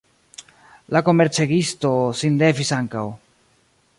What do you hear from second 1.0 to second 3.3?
komercegisto sin levis ankaŭ.